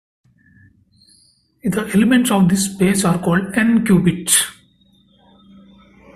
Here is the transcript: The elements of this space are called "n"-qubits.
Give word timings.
The 1.63 1.91
elements 1.93 2.31
of 2.31 2.49
this 2.49 2.65
space 2.65 3.05
are 3.05 3.19
called 3.19 3.53
"n"-qubits. 3.55 4.41